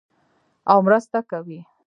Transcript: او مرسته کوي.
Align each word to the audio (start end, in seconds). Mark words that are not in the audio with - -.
او 0.71 0.77
مرسته 0.85 1.19
کوي. 1.29 1.59